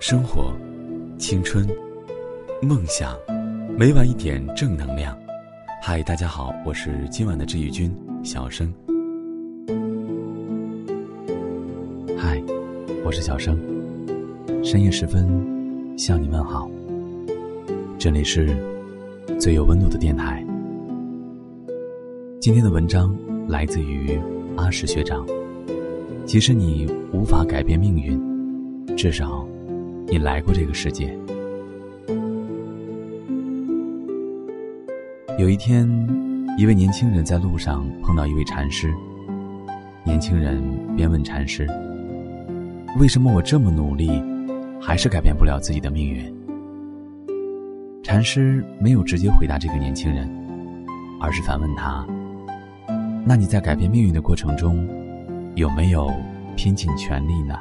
[0.00, 0.54] 生活、
[1.18, 1.66] 青春、
[2.62, 3.16] 梦想，
[3.76, 5.18] 每晚一点正能量。
[5.82, 8.72] 嗨，大家好，我是今晚的治愈君小生。
[12.16, 12.40] 嗨，
[13.04, 13.58] 我是小生，
[14.62, 15.26] 深夜时分
[15.98, 16.70] 向你问好。
[17.98, 18.56] 这里是
[19.40, 20.46] 最有温度的电台。
[22.40, 23.12] 今天的文章
[23.48, 24.16] 来自于
[24.56, 25.26] 阿石学长。
[26.24, 29.44] 即使你无法改变命运，至少
[30.10, 31.16] 你来过这个世界。
[35.38, 35.86] 有一天，
[36.56, 38.92] 一位年轻人在路上碰到一位禅师。
[40.04, 40.62] 年轻人
[40.96, 41.68] 便问禅师
[42.98, 44.22] ：“为什么我这么努力，
[44.80, 46.34] 还是改变不了自己的命运？”
[48.02, 50.26] 禅师没有直接回答这个年轻人，
[51.20, 52.06] 而是反问他
[53.26, 54.88] ：“那你在改变命运的过程中？”
[55.54, 56.08] 有没有
[56.56, 57.54] 拼尽全力呢？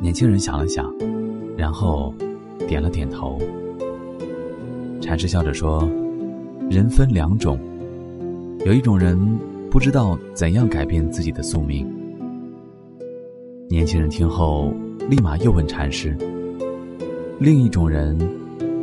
[0.00, 0.90] 年轻人想了想，
[1.58, 2.14] 然后
[2.66, 3.38] 点了点头。
[4.98, 5.86] 禅师笑着说
[6.70, 7.58] ：“人分两种，
[8.64, 9.18] 有一种人
[9.70, 11.86] 不知道怎样改变自己的宿命。”
[13.68, 14.72] 年轻人听后，
[15.10, 16.16] 立马又问禅师
[17.38, 18.18] ：“另一种人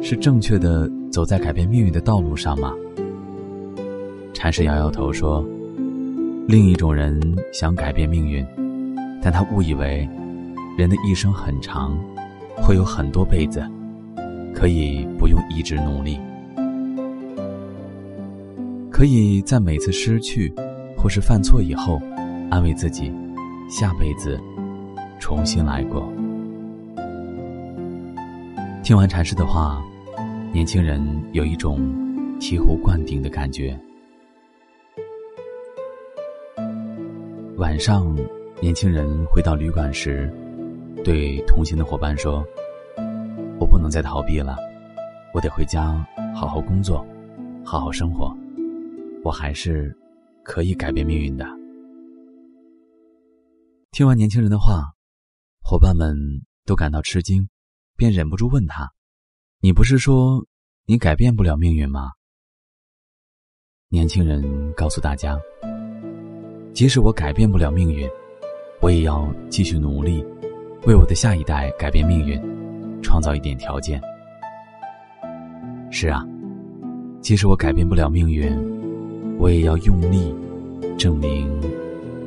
[0.04, 2.72] 是正确的走在改变命运的道路上吗？”
[4.34, 5.44] 禅师摇摇头说。
[6.50, 7.20] 另一种人
[7.52, 8.45] 想改变命运，
[9.22, 10.08] 但他误以为
[10.78, 11.97] 人的一生很长，
[12.58, 13.67] 会有很多辈子，
[14.53, 16.20] 可以不用一直努力，
[18.92, 20.53] 可以在每次失去
[20.95, 22.00] 或是犯错以后，
[22.52, 23.11] 安慰自己，
[23.67, 24.39] 下辈子
[25.20, 26.08] 重新来过。
[28.83, 29.83] 听完禅师的话，
[30.53, 31.80] 年轻人有一种
[32.39, 33.75] 醍醐灌顶的感觉。
[37.55, 38.16] 晚上，
[38.61, 40.31] 年轻人回到旅馆时，
[41.08, 42.46] 对同行的伙伴说
[43.62, 44.58] ：“我不能再逃避了，
[45.34, 47.08] 我得回家好好工作，
[47.64, 48.36] 好好生活。
[49.23, 49.98] 我还是
[50.44, 51.46] 可以改变命运的。”
[53.92, 54.84] 听完年轻人的话，
[55.64, 56.14] 伙伴们
[56.66, 57.48] 都感到吃惊，
[57.96, 58.92] 便忍不住问他
[59.64, 60.46] ：“你不是说
[60.88, 62.12] 你改变不了命运吗？”
[63.88, 65.40] 年轻人告诉大家。
[66.73, 68.10] 即使我改变不了命运，
[68.82, 70.22] 我也要继续努力，
[70.87, 72.42] 为我的下一代改变命运，
[73.03, 74.02] 创造一点条件。
[75.92, 76.25] 是啊，
[77.20, 78.49] 即使我改变不了命运，
[79.37, 80.33] 我也要用力
[80.98, 81.52] 证明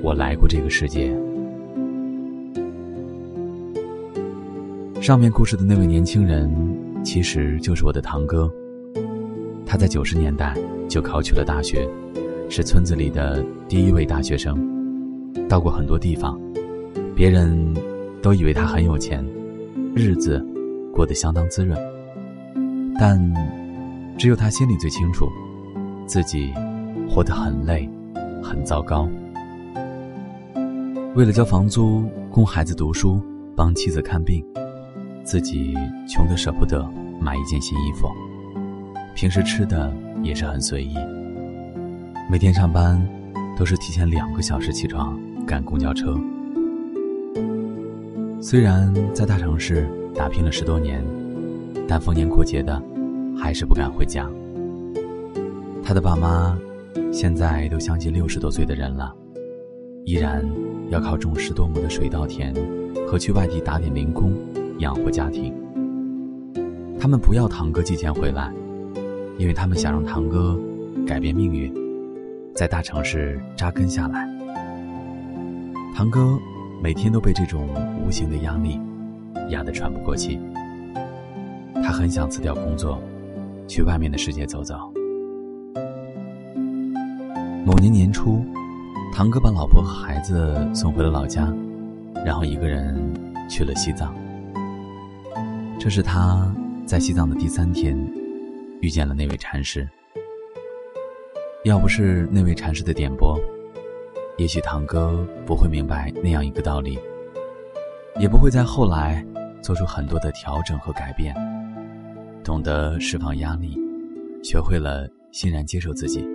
[0.03, 1.10] 我来过这个世界。
[5.00, 6.54] 上面故事的那位年轻人，
[7.03, 8.53] 其实就是我的堂哥。
[9.65, 10.54] 他在九十年代
[10.87, 11.88] 就考取了大学。
[12.50, 14.59] 是村子里的第一位大学生，
[15.48, 16.38] 到过很多地方，
[17.15, 17.72] 别人
[18.23, 19.25] 都以为他很有钱，
[19.95, 20.45] 日子
[20.95, 21.79] 过得相当滋润。
[22.99, 23.19] 但
[24.19, 25.27] 只有他心里最清楚，
[26.07, 26.53] 自己
[27.09, 27.89] 活得很累，
[28.43, 29.09] 很糟糕。
[31.15, 33.21] 为了交房租、供孩子读书、
[33.57, 34.45] 帮妻子看病，
[35.25, 35.75] 自己
[36.07, 36.87] 穷得舍不得
[37.19, 38.09] 买一件新衣服，
[39.15, 39.93] 平时吃的
[40.23, 40.95] 也是很随意。
[42.31, 43.01] 每天上班
[43.57, 46.21] 都是提前两个小时起床赶公交车。
[48.43, 51.05] 虽然在大城市打拼了十多年，
[51.87, 52.83] 但逢年过节的
[53.37, 54.31] 还是不敢回家。
[55.84, 56.59] 他的爸妈
[57.12, 59.15] 现在都将近六十多岁的人了，
[60.06, 60.43] 依然
[60.89, 62.55] 要靠种十多亩的水稻田
[63.06, 64.33] 和去外地打点零工
[64.78, 65.55] 养活家庭。
[66.99, 68.51] 他们不要堂哥寄钱回来，
[69.37, 70.59] 因为他们想让堂哥
[71.07, 71.71] 改变命运。
[72.55, 74.27] 在大城市扎根下来，
[75.95, 76.39] 堂哥
[76.83, 77.69] 每天都被这种
[78.03, 78.81] 无形的压力
[79.51, 80.41] 压得喘不过气。
[81.75, 82.99] 他很想辞掉工作，
[83.69, 84.77] 去外面的世界走走。
[87.65, 88.43] 某年年初，
[89.13, 91.53] 堂哥把老婆和孩子送回了老家，
[92.25, 92.99] 然后一个人
[93.49, 94.15] 去了西藏。
[95.78, 96.51] 这是他
[96.87, 97.97] 在西藏的第三天，
[98.81, 99.87] 遇见了那位禅师。
[101.65, 103.39] 要不是那位禅师的点拨，
[104.41, 106.98] 也许堂哥不会明白那样一个道理，
[108.19, 109.22] 也不会在后来
[109.60, 111.37] 做出很多的调整和改变，
[112.42, 113.78] 懂得释放压力，
[114.42, 116.27] 学会了欣然接受自己，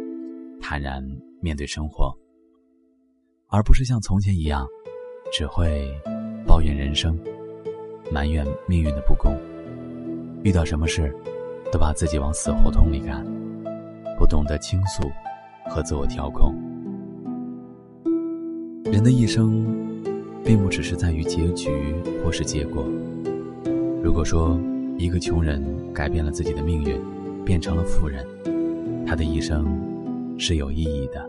[0.62, 1.04] 坦然
[1.42, 2.16] 面对生活，
[3.48, 4.68] 而不是像从前一样，
[5.34, 5.92] 只会
[6.46, 7.20] 抱怨人生，
[8.12, 9.36] 埋怨命运的不公，
[10.44, 11.12] 遇到什么事
[11.72, 13.26] 都把自己往死胡同里赶。
[14.16, 15.10] 不懂得倾诉
[15.68, 16.54] 和自我调控，
[18.92, 19.66] 人的一生
[20.44, 21.70] 并不只是在于结局
[22.24, 22.86] 或是结果。
[24.04, 24.60] 如果说
[24.96, 26.96] 一个穷人改变了自己的命运，
[27.44, 28.24] 变成了富人，
[29.06, 29.66] 他的一生
[30.38, 31.28] 是有意义的。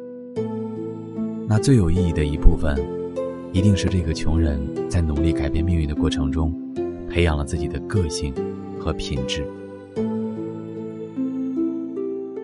[1.48, 2.76] 那最有意义的一部分，
[3.52, 6.54] 一定是这个穷人在努力改变命运的过程中，
[7.08, 8.34] 培养了自己的个性
[8.78, 9.46] 和品质。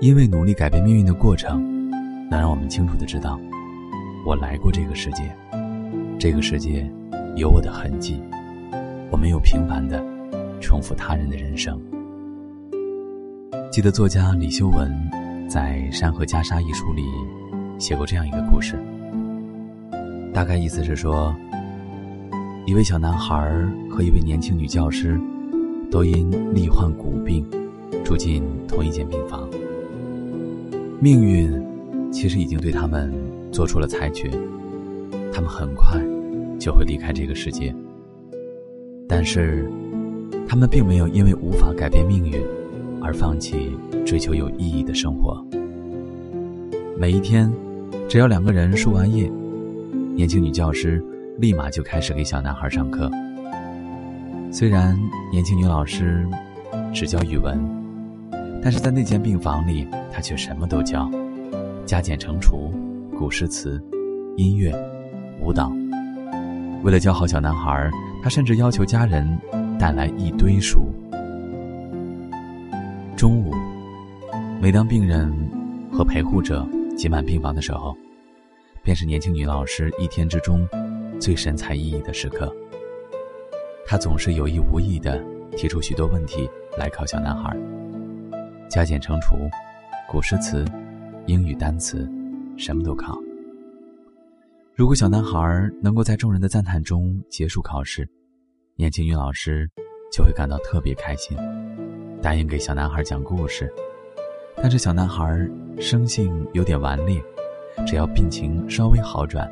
[0.00, 1.62] 因为努力改变命运的过程，
[2.30, 3.38] 能让我们清楚的知道，
[4.24, 5.34] 我来过这个世界，
[6.16, 6.88] 这个世界
[7.34, 8.22] 有我的痕迹，
[9.10, 10.00] 我没有平凡的
[10.60, 11.80] 重复他人的人生。
[13.72, 14.92] 记得作家李修文
[15.48, 17.02] 在《山河袈裟》一书里
[17.80, 18.78] 写过这样一个故事，
[20.32, 21.34] 大概意思是说，
[22.64, 23.34] 一位小男孩
[23.90, 25.20] 和一位年轻女教师
[25.90, 27.44] 都因罹患骨病
[28.04, 29.48] 住进同一间病房。
[31.00, 31.60] 命运
[32.12, 33.12] 其实已经对他们
[33.52, 34.30] 做出了裁决，
[35.32, 36.00] 他们很快
[36.58, 37.74] 就会离开这个世界。
[39.06, 39.70] 但是，
[40.48, 42.40] 他们并没有因为无法改变命运
[43.02, 45.44] 而放弃追求有意义的生活。
[46.98, 47.52] 每一天，
[48.08, 49.30] 只要两个人输完液，
[50.16, 51.04] 年轻女教师
[51.38, 53.10] 立马就开始给小男孩上课。
[54.50, 54.98] 虽然
[55.30, 56.26] 年轻女老师
[56.92, 57.60] 只教语文。
[58.64, 61.10] 但是在那间病房里，他却什么都教，
[61.84, 62.72] 加减乘除、
[63.16, 63.82] 古诗词、
[64.36, 64.72] 音乐、
[65.40, 65.70] 舞蹈。
[66.82, 67.90] 为了教好小男孩，
[68.22, 69.38] 他甚至要求家人
[69.78, 70.86] 带来一堆书。
[73.16, 73.52] 中午，
[74.60, 75.32] 每当病人
[75.92, 76.66] 和陪护者
[76.96, 77.96] 挤满病房的时候，
[78.82, 80.66] 便是年轻女老师一天之中
[81.20, 82.52] 最神采奕奕的时刻。
[83.86, 85.22] 她总是有意无意的
[85.56, 87.56] 提出许多问题来考小男孩。
[88.68, 89.36] 加减乘除、
[90.08, 90.64] 古诗词、
[91.26, 92.10] 英语单词，
[92.62, 93.18] 什么都考。
[94.72, 98.08] 如果小男孩能够在众人的赞叹中结束考试，
[98.76, 99.68] 年轻女老师
[100.12, 101.36] 就会感到特别开心，
[102.22, 103.68] 答应给小男孩讲故事。
[104.54, 105.26] 但是小男孩
[105.80, 107.20] 生性有点顽劣，
[107.84, 109.50] 只要病情稍微好转，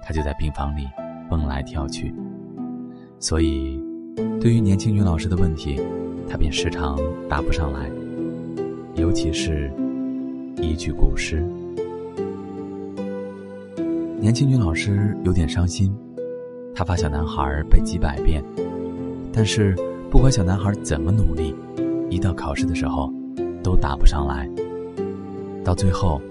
[0.00, 0.86] 他就在病房里
[1.28, 2.14] 蹦来跳去。
[3.18, 3.82] 所以，
[4.40, 5.80] 对于年轻女老师的问题，
[6.30, 6.96] 他便时常
[7.28, 7.90] 答不上来。
[8.94, 9.68] 尤其是，
[10.58, 11.44] 一句古诗。
[14.22, 15.92] 年轻女老师有点伤心，
[16.72, 18.40] 她怕小男孩背几百遍，
[19.32, 19.74] 但是
[20.12, 21.52] 不管小男孩怎么努力，
[22.08, 23.12] 一到考试的时候，
[23.64, 24.48] 都答不上来。
[25.64, 26.22] 到最后，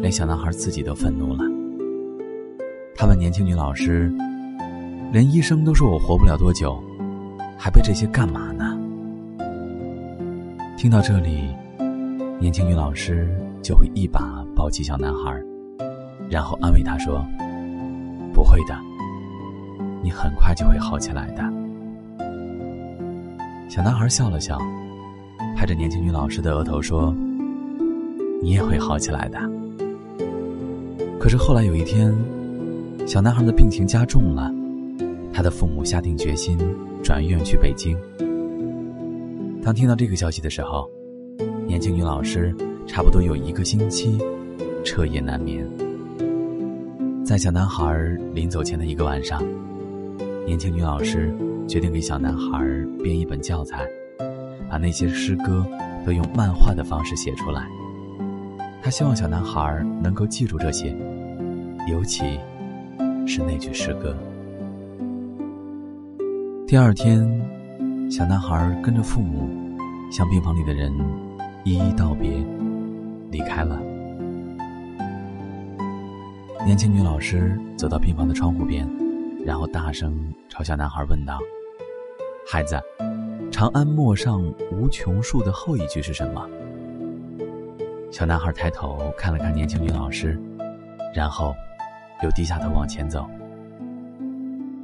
[0.00, 1.44] 连小男孩自己都愤怒了。
[2.96, 4.10] 他问年轻女老师
[5.12, 6.82] ：“连医生都说我活不了多久，
[7.58, 8.74] 还背这些干嘛呢？”
[10.78, 11.54] 听到这里。
[12.40, 13.28] 年轻女老师
[13.62, 15.38] 就会一把抱起小男孩，
[16.30, 17.24] 然后安慰他说
[18.32, 18.76] ：“不会的，
[20.02, 21.42] 你很快就会好起来的。”
[23.68, 24.58] 小男孩笑了笑，
[25.56, 27.14] 拍着年轻女老师的额头说
[28.42, 29.38] ：“你也会好起来的。”
[31.18, 32.14] 可是后来有一天，
[33.06, 34.52] 小男孩的病情加重了，
[35.32, 36.58] 他的父母下定决心
[37.02, 37.96] 转院去北京。
[39.62, 40.88] 当听到这个消息的时候，
[41.66, 42.54] 年轻女老师
[42.86, 44.18] 差不多有一个星期
[44.84, 45.66] 彻夜难眠。
[47.24, 47.96] 在小男孩
[48.34, 49.42] 临走前的一个晚上，
[50.44, 51.34] 年轻女老师
[51.66, 52.62] 决定给小男孩
[53.02, 53.82] 编一本教材，
[54.68, 55.66] 把那些诗歌
[56.04, 57.66] 都用漫画的方式写出来。
[58.82, 60.94] 她希望小男孩能够记住这些，
[61.90, 62.38] 尤其
[63.26, 64.14] 是那句诗歌。
[66.66, 67.26] 第二天，
[68.10, 69.48] 小男孩跟着父母
[70.12, 70.92] 向病房里的人。
[71.64, 72.30] 一一道别，
[73.30, 73.80] 离开了。
[76.64, 78.88] 年轻女老师走到病房的窗户边，
[79.44, 81.38] 然后大声朝小男孩问道
[82.50, 82.80] ：“孩子，
[83.52, 84.42] 长安陌上
[84.72, 86.48] 无穷树的后一句是什么？”
[88.10, 90.40] 小男孩抬头看了看年轻女老师，
[91.14, 91.54] 然后
[92.22, 93.28] 又低下头往前走。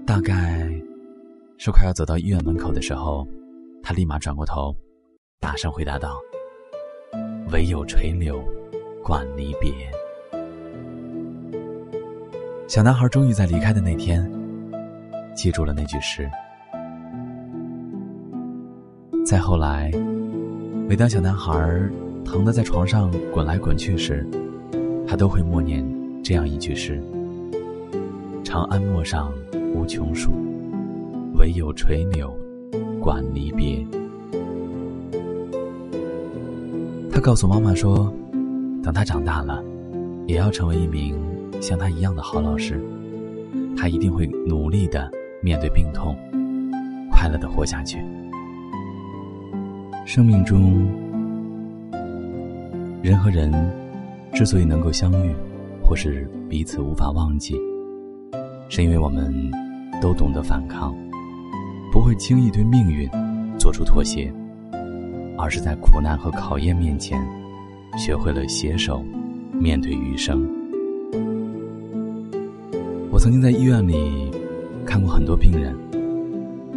[0.06, 0.70] 大概
[1.56, 3.26] 是快要走到医院门口的时候，
[3.82, 4.76] 他立马转过头，
[5.40, 6.14] 大声回答道。
[7.50, 8.44] 唯有垂柳，
[9.02, 9.72] 管离别。
[12.70, 14.30] 小男孩终于在离开的那天，
[15.34, 16.30] 记住了那句诗。
[19.26, 19.90] 再后来，
[20.88, 21.52] 每当小男孩
[22.24, 24.24] 疼得在床上滚来滚去时，
[25.04, 25.84] 他都会默念
[26.22, 27.02] 这样一句诗
[28.46, 29.32] ：“长安陌上
[29.74, 30.30] 无穷树，
[31.40, 32.32] 唯有垂柳，
[33.00, 33.84] 管离别。”
[37.10, 38.14] 他告诉妈妈说
[38.80, 39.60] ：“等他长大了，
[40.28, 41.16] 也要成为一名
[41.60, 42.82] 像他一样的好老师，
[43.76, 45.10] 他一定会努力的
[45.42, 46.16] 面对病痛，
[47.10, 47.98] 快乐的活下去。
[50.06, 50.88] 生命中，
[53.02, 53.52] 人和人
[54.32, 55.34] 之所以能够相遇，
[55.82, 57.54] 或是彼此无法忘记，
[58.68, 59.32] 是因为我们
[60.00, 60.94] 都懂得反抗，
[61.92, 63.08] 不会轻易对命运
[63.58, 64.32] 做出妥协，
[65.38, 67.22] 而是在苦难和考验面前，
[67.96, 69.04] 学会了携手
[69.52, 70.59] 面对余生。
[73.20, 74.30] 曾经在医院里
[74.82, 75.76] 看过很多病人，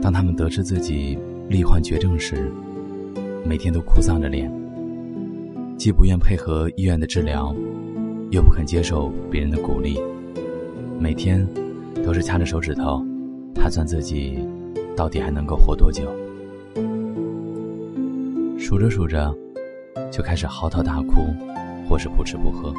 [0.01, 2.51] 当他们得知自己罹患绝症时，
[3.45, 4.51] 每天都哭丧着脸，
[5.77, 7.55] 既不愿配合医院的治疗，
[8.29, 9.97] 又不肯接受别人的鼓励，
[10.99, 11.47] 每天
[12.05, 13.01] 都是掐着手指头，
[13.55, 14.37] 盘算自己
[14.97, 16.13] 到底还能够活多久。
[18.59, 19.33] 数着数着，
[20.11, 21.25] 就开始嚎啕大哭，
[21.87, 22.73] 或是不吃不喝，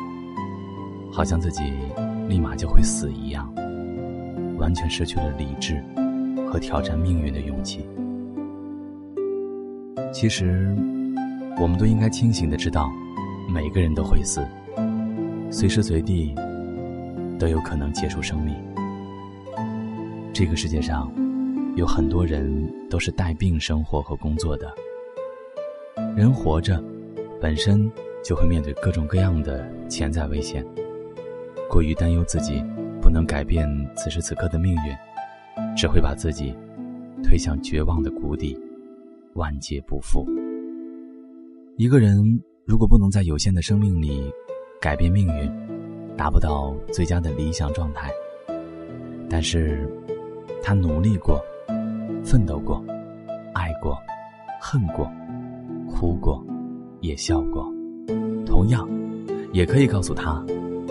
[1.11, 1.63] 好像自己
[2.29, 3.53] 立马就会死一样，
[4.59, 5.83] 完全失去了理智
[6.51, 7.87] 和挑战命运的勇气。
[10.13, 10.75] 其实，
[11.61, 12.91] 我们都应该清醒的知道，
[13.53, 14.47] 每个人都会死，
[15.51, 16.35] 随时随地
[17.39, 18.55] 都有可能结束生命。
[20.33, 21.13] 这个世界上，
[21.77, 24.73] 有很多人都是带病生活和工作的。
[26.17, 26.83] 人活着，
[27.41, 27.91] 本身
[28.23, 30.65] 就会面对各种各样的潜在危险。
[31.75, 32.65] 过于担忧自己
[33.03, 34.97] 不能改变此时此刻的命运，
[35.77, 36.57] 只会把自己
[37.21, 38.57] 推向绝望的谷底。
[39.33, 40.25] 万劫不复。
[41.77, 44.31] 一个人如果不能在有限的生命里
[44.81, 45.53] 改变命运，
[46.17, 48.09] 达不到最佳的理想状态，
[49.29, 49.85] 但是，
[50.63, 51.45] 他努力过，
[52.23, 52.81] 奋斗过，
[53.53, 53.99] 爱过，
[54.61, 55.11] 恨过，
[55.91, 56.41] 哭过，
[57.01, 57.69] 也笑过，
[58.47, 58.89] 同样，
[59.53, 60.41] 也可以告诉他，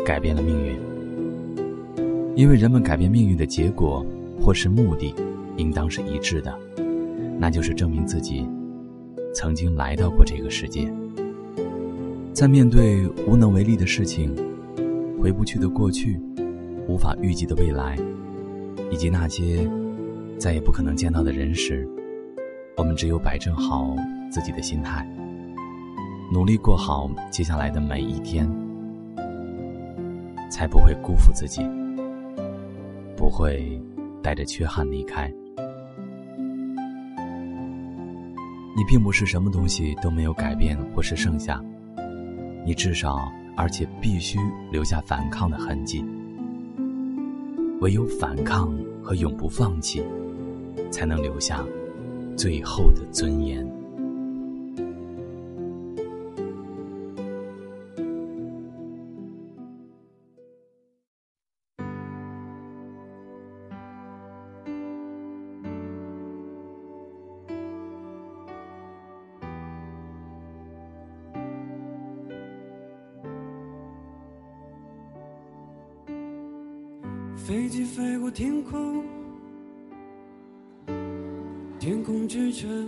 [0.06, 0.78] 改变了命运。
[2.36, 4.06] 因为人们改变命运的结果
[4.42, 5.14] 或是目的，
[5.58, 6.58] 应当是一致的。
[7.40, 8.48] 那就是证明自己
[9.34, 10.92] 曾经来到过这个世界，
[12.32, 14.34] 在面对无能为力的事情、
[15.22, 16.20] 回不去的过去、
[16.88, 17.98] 无法预计的未来，
[18.90, 19.70] 以及那些
[20.38, 21.88] 再也不可能见到的人时，
[22.78, 23.96] 我们只有摆正好
[24.32, 25.06] 自己的心态，
[26.32, 28.50] 努力过好接下来的每一天，
[30.53, 31.67] 才不会辜负自己，
[33.17, 33.81] 不会
[34.22, 35.27] 带着缺憾离开。
[38.75, 41.60] 你并不是什么东西都没有改变或是剩下，
[42.63, 44.38] 你至少而且必须
[44.72, 46.05] 留下反抗的痕迹。
[47.81, 50.03] 唯有反抗和永不放弃，
[50.91, 51.65] 才能留下
[52.38, 53.67] 最后的尊严。
[82.53, 82.88] 晨，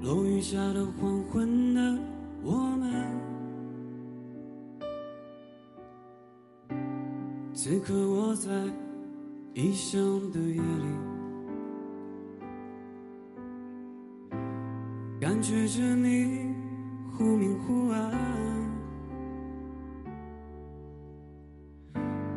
[0.00, 1.98] 落雨下的黄昏的
[2.42, 2.90] 我们，
[7.52, 8.50] 此刻我在
[9.52, 10.00] 异乡
[10.32, 10.86] 的夜里，
[15.20, 16.54] 感觉着你
[17.12, 18.10] 忽明忽暗。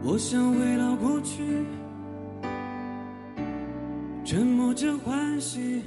[0.04, 1.44] 我想回到过去，
[4.70, 5.82] 沉默着欢喜。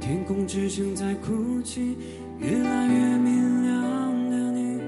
[0.00, 1.98] 天空之城在哭泣，
[2.38, 4.80] 越来越明亮的你。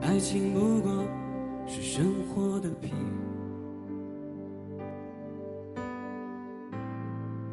[0.00, 1.04] 爱情不过
[1.66, 2.90] 是生活的皮，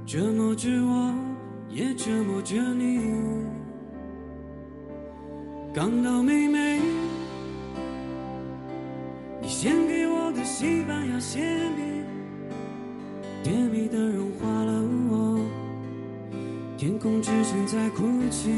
[0.06, 1.14] 折磨着我，
[1.70, 3.02] 也折磨着你。
[5.74, 6.48] 港岛妹
[16.84, 18.52] 天空之城在哭泣，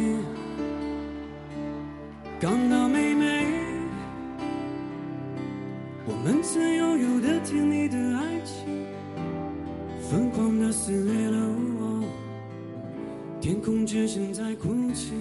[2.40, 3.46] 港岛妹妹，
[6.08, 8.66] 我们曾拥有的甜蜜的爱情，
[10.10, 11.38] 疯狂的撕裂了
[11.78, 12.04] 我。
[13.40, 15.14] 天空之城在哭泣。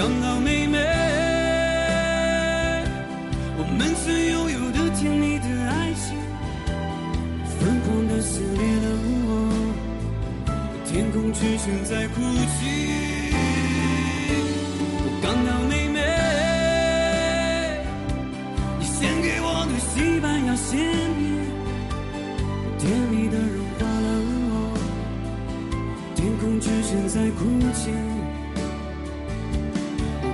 [0.00, 0.89] 刚好妹妹，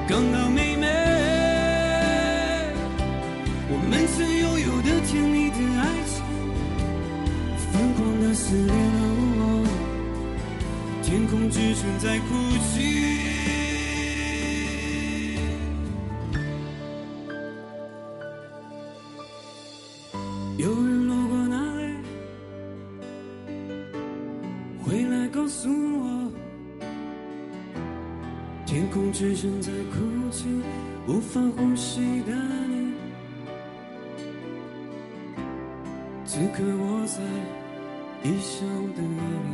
[0.09, 0.87] 刚好妹妹，
[3.69, 6.23] 我们曾拥有的甜蜜的爱情，
[7.73, 9.01] 疯狂的撕裂了
[9.39, 9.67] 我，
[11.03, 12.29] 天空之城在哭
[12.73, 13.16] 泣。
[31.17, 32.35] 无法呼吸的
[32.69, 32.93] 你。
[36.27, 37.23] 此刻我在
[38.23, 39.51] 异乡的夜里，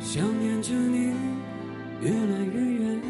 [0.00, 1.14] 想念着你，
[2.02, 3.00] 越来越远。